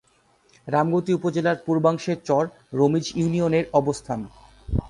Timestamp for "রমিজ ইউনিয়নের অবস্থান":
2.73-4.19